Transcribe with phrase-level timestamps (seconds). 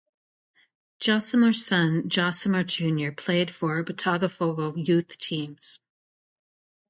[0.99, 5.79] Josimar's son, Josimar Junior played for Botafogo youth teams.